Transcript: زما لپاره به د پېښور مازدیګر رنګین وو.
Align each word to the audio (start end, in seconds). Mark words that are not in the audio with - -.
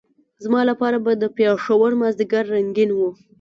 زما 0.43 0.61
لپاره 0.69 0.97
به 1.05 1.11
د 1.17 1.23
پېښور 1.37 1.91
مازدیګر 2.01 2.43
رنګین 2.55 2.89
وو. 2.93 3.09